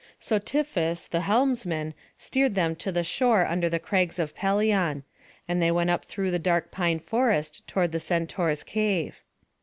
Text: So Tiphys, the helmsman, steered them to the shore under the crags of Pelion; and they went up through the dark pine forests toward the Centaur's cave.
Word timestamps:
So 0.19 0.39
Tiphys, 0.39 1.07
the 1.07 1.19
helmsman, 1.21 1.93
steered 2.17 2.55
them 2.55 2.75
to 2.77 2.91
the 2.91 3.03
shore 3.03 3.45
under 3.45 3.69
the 3.69 3.77
crags 3.77 4.17
of 4.17 4.35
Pelion; 4.35 5.03
and 5.47 5.61
they 5.61 5.69
went 5.69 5.91
up 5.91 6.05
through 6.05 6.31
the 6.31 6.39
dark 6.39 6.71
pine 6.71 6.97
forests 6.97 7.61
toward 7.67 7.91
the 7.91 7.99
Centaur's 7.99 8.63
cave. 8.63 9.21